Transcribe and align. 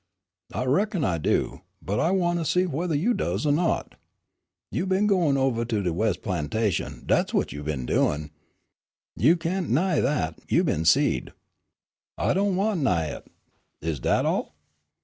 "I 0.51 0.65
reckon 0.65 1.03
I 1.03 1.19
do, 1.19 1.61
but 1.79 1.99
I 1.99 2.09
wan' 2.09 2.43
see 2.43 2.63
whethah 2.63 2.97
you 2.97 3.13
does 3.13 3.45
er 3.45 3.51
not." 3.51 3.93
"You 4.71 4.87
been 4.87 5.05
gwine 5.05 5.37
ovah 5.37 5.63
to 5.65 5.83
de 5.83 5.93
wes' 5.93 6.17
plantation, 6.17 7.03
dat's 7.05 7.33
whut 7.33 7.51
you 7.51 7.61
been 7.61 7.85
doin'. 7.85 8.31
You 9.15 9.37
can' 9.37 9.71
'ny 9.71 10.01
dat, 10.01 10.39
you's 10.47 10.65
been 10.65 10.85
seed!" 10.85 11.33
"I 12.17 12.33
do' 12.33 12.45
wan' 12.45 12.81
'ny 12.81 13.09
it. 13.09 13.27
Is 13.79 13.99
dat 13.99 14.25
all?" 14.25 14.55